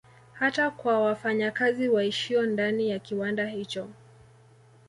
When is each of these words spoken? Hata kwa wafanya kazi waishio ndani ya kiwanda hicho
Hata 0.33 0.69
kwa 0.69 0.99
wafanya 0.99 1.51
kazi 1.51 1.89
waishio 1.89 2.45
ndani 2.45 2.89
ya 2.89 2.99
kiwanda 2.99 3.45
hicho 3.47 3.89